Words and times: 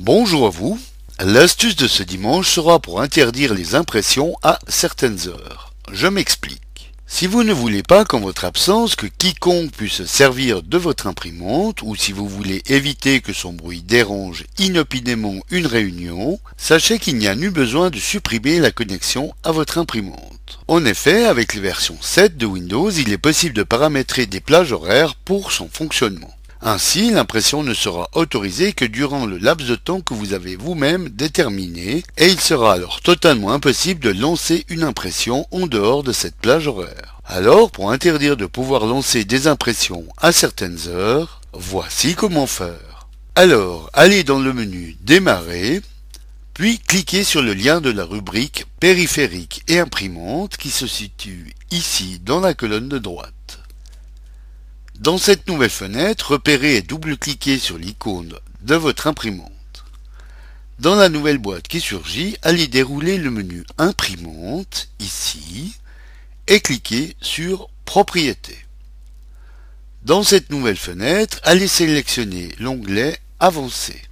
Bonjour 0.00 0.46
à 0.46 0.50
vous. 0.50 0.78
L'astuce 1.18 1.74
de 1.74 1.88
ce 1.88 2.04
dimanche 2.04 2.48
sera 2.48 2.78
pour 2.78 3.00
interdire 3.00 3.52
les 3.52 3.74
impressions 3.74 4.36
à 4.44 4.60
certaines 4.68 5.26
heures. 5.26 5.74
Je 5.90 6.06
m'explique. 6.06 6.92
Si 7.08 7.26
vous 7.26 7.42
ne 7.42 7.52
voulez 7.52 7.82
pas 7.82 8.04
qu'en 8.04 8.20
votre 8.20 8.44
absence 8.44 8.94
que 8.94 9.08
quiconque 9.08 9.72
puisse 9.72 10.04
servir 10.04 10.62
de 10.62 10.78
votre 10.78 11.08
imprimante 11.08 11.82
ou 11.82 11.96
si 11.96 12.12
vous 12.12 12.28
voulez 12.28 12.62
éviter 12.68 13.20
que 13.20 13.32
son 13.32 13.52
bruit 13.52 13.82
dérange 13.82 14.44
inopinément 14.58 15.34
une 15.50 15.66
réunion, 15.66 16.38
sachez 16.56 17.00
qu'il 17.00 17.16
n'y 17.16 17.26
a 17.26 17.34
nu 17.34 17.50
besoin 17.50 17.90
de 17.90 17.98
supprimer 17.98 18.60
la 18.60 18.70
connexion 18.70 19.34
à 19.42 19.50
votre 19.50 19.78
imprimante. 19.78 20.60
En 20.68 20.84
effet, 20.84 21.24
avec 21.24 21.54
les 21.54 21.60
versions 21.60 21.98
7 22.00 22.36
de 22.36 22.46
Windows, 22.46 22.90
il 22.90 23.12
est 23.12 23.18
possible 23.18 23.54
de 23.56 23.64
paramétrer 23.64 24.26
des 24.26 24.40
plages 24.40 24.70
horaires 24.70 25.16
pour 25.16 25.50
son 25.50 25.68
fonctionnement. 25.68 26.37
Ainsi, 26.60 27.10
l'impression 27.12 27.62
ne 27.62 27.72
sera 27.72 28.08
autorisée 28.14 28.72
que 28.72 28.84
durant 28.84 29.26
le 29.26 29.38
laps 29.38 29.68
de 29.68 29.76
temps 29.76 30.00
que 30.00 30.14
vous 30.14 30.32
avez 30.32 30.56
vous-même 30.56 31.08
déterminé, 31.08 32.02
et 32.16 32.26
il 32.26 32.40
sera 32.40 32.72
alors 32.72 33.00
totalement 33.00 33.52
impossible 33.52 34.00
de 34.00 34.10
lancer 34.10 34.64
une 34.68 34.82
impression 34.82 35.46
en 35.52 35.66
dehors 35.66 36.02
de 36.02 36.12
cette 36.12 36.36
plage 36.36 36.66
horaire. 36.66 37.20
Alors, 37.24 37.70
pour 37.70 37.92
interdire 37.92 38.36
de 38.36 38.46
pouvoir 38.46 38.86
lancer 38.86 39.24
des 39.24 39.46
impressions 39.46 40.04
à 40.16 40.32
certaines 40.32 40.88
heures, 40.88 41.40
voici 41.52 42.14
comment 42.14 42.46
faire. 42.46 43.06
Alors, 43.36 43.88
allez 43.92 44.24
dans 44.24 44.40
le 44.40 44.52
menu 44.52 44.96
Démarrer, 45.02 45.80
puis 46.54 46.80
cliquez 46.80 47.22
sur 47.22 47.40
le 47.40 47.54
lien 47.54 47.80
de 47.80 47.90
la 47.90 48.04
rubrique 48.04 48.66
Périphérique 48.80 49.62
et 49.68 49.78
imprimante 49.78 50.56
qui 50.56 50.70
se 50.70 50.88
situe 50.88 51.54
ici 51.70 52.20
dans 52.24 52.40
la 52.40 52.54
colonne 52.54 52.88
de 52.88 52.98
droite. 52.98 53.32
Dans 54.98 55.16
cette 55.16 55.46
nouvelle 55.46 55.70
fenêtre, 55.70 56.32
repérez 56.32 56.76
et 56.76 56.82
double-cliquez 56.82 57.60
sur 57.60 57.78
l'icône 57.78 58.34
de 58.62 58.74
votre 58.74 59.06
imprimante. 59.06 59.52
Dans 60.80 60.96
la 60.96 61.08
nouvelle 61.08 61.38
boîte 61.38 61.68
qui 61.68 61.80
surgit, 61.80 62.36
allez 62.42 62.66
dérouler 62.66 63.16
le 63.16 63.30
menu 63.30 63.64
Imprimante, 63.78 64.88
ici, 64.98 65.76
et 66.48 66.58
cliquez 66.58 67.16
sur 67.20 67.68
Propriétés. 67.84 68.58
Dans 70.02 70.24
cette 70.24 70.50
nouvelle 70.50 70.76
fenêtre, 70.76 71.38
allez 71.44 71.68
sélectionner 71.68 72.52
l'onglet 72.58 73.20
Avancé. 73.38 74.02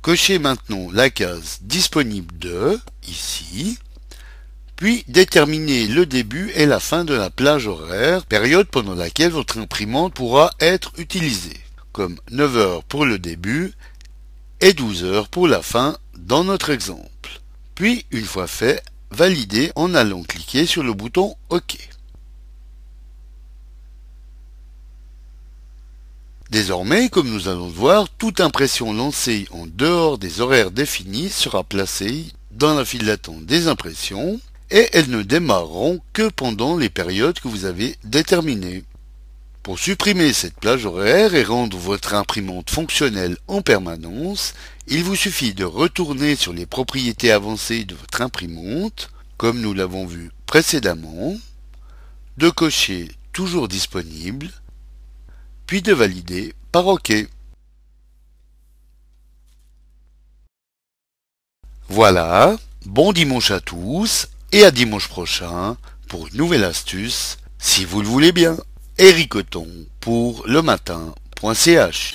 Cochez 0.00 0.38
maintenant 0.38 0.90
la 0.90 1.10
case 1.10 1.58
Disponible 1.60 2.38
de, 2.38 2.80
ici, 3.06 3.78
puis 4.80 5.04
déterminez 5.08 5.86
le 5.86 6.06
début 6.06 6.50
et 6.54 6.64
la 6.64 6.80
fin 6.80 7.04
de 7.04 7.12
la 7.12 7.28
plage 7.28 7.66
horaire, 7.66 8.24
période 8.24 8.66
pendant 8.66 8.94
laquelle 8.94 9.30
votre 9.30 9.58
imprimante 9.58 10.14
pourra 10.14 10.52
être 10.58 10.92
utilisée, 10.96 11.60
comme 11.92 12.16
9 12.30 12.56
heures 12.56 12.84
pour 12.84 13.04
le 13.04 13.18
début 13.18 13.74
et 14.62 14.72
12 14.72 15.04
heures 15.04 15.28
pour 15.28 15.48
la 15.48 15.60
fin 15.60 15.98
dans 16.16 16.44
notre 16.44 16.70
exemple. 16.70 17.42
Puis, 17.74 18.06
une 18.10 18.24
fois 18.24 18.46
fait, 18.46 18.82
validez 19.10 19.70
en 19.76 19.94
allant 19.94 20.22
cliquer 20.22 20.64
sur 20.64 20.82
le 20.82 20.94
bouton 20.94 21.36
OK. 21.50 21.76
Désormais, 26.48 27.10
comme 27.10 27.28
nous 27.28 27.48
allons 27.48 27.66
le 27.66 27.72
voir, 27.74 28.08
toute 28.08 28.40
impression 28.40 28.94
lancée 28.94 29.46
en 29.50 29.66
dehors 29.66 30.16
des 30.16 30.40
horaires 30.40 30.70
définis 30.70 31.28
sera 31.28 31.64
placée 31.64 32.24
dans 32.50 32.72
la 32.72 32.86
file 32.86 33.04
d'attente 33.04 33.44
des 33.44 33.68
impressions 33.68 34.40
et 34.70 34.88
elles 34.92 35.10
ne 35.10 35.22
démarreront 35.22 36.00
que 36.12 36.28
pendant 36.28 36.76
les 36.76 36.88
périodes 36.90 37.40
que 37.40 37.48
vous 37.48 37.64
avez 37.64 37.96
déterminées. 38.04 38.84
Pour 39.62 39.78
supprimer 39.78 40.32
cette 40.32 40.58
plage 40.58 40.86
horaire 40.86 41.34
et 41.34 41.42
rendre 41.42 41.76
votre 41.76 42.14
imprimante 42.14 42.70
fonctionnelle 42.70 43.36
en 43.46 43.60
permanence, 43.60 44.54
il 44.86 45.04
vous 45.04 45.16
suffit 45.16 45.52
de 45.52 45.64
retourner 45.64 46.34
sur 46.34 46.52
les 46.52 46.66
propriétés 46.66 47.30
avancées 47.30 47.84
de 47.84 47.94
votre 47.94 48.22
imprimante, 48.22 49.10
comme 49.36 49.60
nous 49.60 49.74
l'avons 49.74 50.06
vu 50.06 50.30
précédemment, 50.46 51.36
de 52.38 52.48
cocher 52.48 53.10
toujours 53.32 53.68
disponible, 53.68 54.48
puis 55.66 55.82
de 55.82 55.92
valider 55.92 56.54
par 56.72 56.86
OK. 56.86 57.12
Voilà, 61.88 62.56
bon 62.86 63.12
dimanche 63.12 63.50
à 63.50 63.60
tous 63.60 64.28
et 64.52 64.64
à 64.64 64.70
dimanche 64.70 65.08
prochain 65.08 65.76
pour 66.08 66.26
une 66.26 66.36
nouvelle 66.36 66.64
astuce, 66.64 67.38
si 67.58 67.84
vous 67.84 68.02
le 68.02 68.08
voulez 68.08 68.32
bien. 68.32 68.56
Eric 68.98 69.34
pour 70.00 70.44
le 70.46 70.62
matin.ch 70.62 72.14